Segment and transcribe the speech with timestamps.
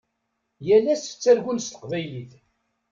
[0.67, 2.31] Yal ass ttargun s teqbaylit.